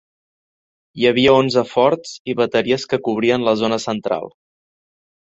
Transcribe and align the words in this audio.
Hi 1.01 1.05
havia 1.09 1.35
onze 1.41 1.63
forts 1.75 2.15
i 2.33 2.37
bateries 2.41 2.89
que 2.95 3.03
cobrien 3.11 3.49
la 3.53 3.57
zona 3.65 3.83
central. 3.89 4.31